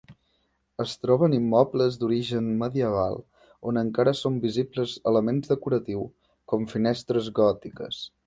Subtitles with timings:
[0.83, 3.19] Es troben immobles d'origen medieval
[3.71, 8.03] on encara són visibles elements decoratius com finestres gòtiques.